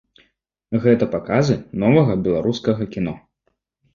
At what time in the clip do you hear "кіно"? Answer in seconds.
2.95-3.13